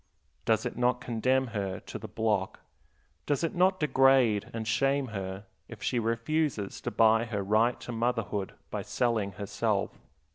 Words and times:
Does 0.45 0.65
it 0.65 0.75
not 0.75 0.99
condemn 0.99 1.45
her 1.53 1.79
to 1.81 1.99
the 1.99 2.07
block, 2.07 2.61
does 3.27 3.43
it 3.43 3.53
not 3.53 3.79
degrade 3.79 4.49
and 4.51 4.67
shame 4.67 5.09
her 5.09 5.45
if 5.67 5.83
she 5.83 5.99
refuses 5.99 6.81
to 6.81 6.89
buy 6.89 7.25
her 7.25 7.43
right 7.43 7.79
to 7.81 7.91
motherhood 7.91 8.53
by 8.71 8.81
selling 8.81 9.33
herself? 9.33 9.91